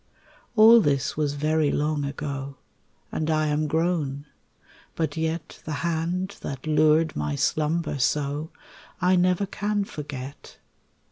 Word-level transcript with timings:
All 0.55 0.81
this 0.81 1.15
was 1.15 1.35
very 1.35 1.69
long 1.71 2.03
ago 2.05 2.57
And 3.11 3.29
I 3.29 3.45
am 3.49 3.67
grown; 3.67 4.25
but 4.95 5.15
yet 5.15 5.61
The 5.63 5.73
hand 5.85 6.37
that 6.41 6.65
lured 6.65 7.15
my 7.15 7.35
slumber 7.35 7.99
so 7.99 8.49
I 8.99 9.15
never 9.15 9.45
can 9.45 9.83
forget. 9.83 10.57